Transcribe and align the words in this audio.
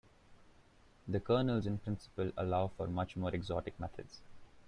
The 1.07 1.19
kernels 1.19 1.67
in 1.67 1.77
principle 1.77 2.31
allow 2.35 2.69
for 2.69 2.87
much 2.87 3.15
more 3.15 3.29
exotic 3.35 3.79
methods. 3.79 4.21